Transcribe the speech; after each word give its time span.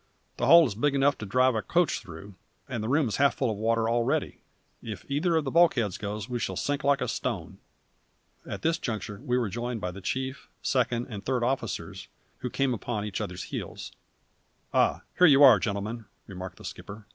The 0.37 0.47
hole 0.47 0.65
is 0.65 0.73
big 0.73 0.95
enough 0.95 1.15
to 1.19 1.27
drive 1.27 1.53
a 1.53 1.61
coach 1.61 1.99
through, 1.99 2.33
and 2.67 2.83
the 2.83 2.89
room 2.89 3.07
is 3.07 3.17
half 3.17 3.35
full 3.35 3.51
of 3.51 3.57
water 3.57 3.87
already. 3.87 4.41
If 4.81 5.05
either 5.07 5.35
of 5.35 5.43
the 5.45 5.51
bulkheads 5.51 5.99
goes 5.99 6.27
we 6.27 6.39
shall 6.39 6.55
sink 6.55 6.83
like 6.83 7.01
a 7.01 7.07
stone!" 7.07 7.59
At 8.43 8.63
this 8.63 8.79
juncture 8.79 9.21
we 9.23 9.37
were 9.37 9.47
joined 9.47 9.79
by 9.79 9.91
the 9.91 10.01
chief, 10.01 10.49
second, 10.63 11.05
and 11.11 11.23
third 11.23 11.43
officers, 11.43 12.07
who 12.39 12.49
came 12.49 12.73
upon 12.73 13.05
each 13.05 13.21
other's 13.21 13.43
heels. 13.53 13.91
"Ah! 14.73 15.03
here 15.19 15.27
you 15.27 15.43
are, 15.43 15.59
gentlemen," 15.59 16.05
remarked 16.25 16.57
the 16.57 16.65
skipper. 16.65 17.05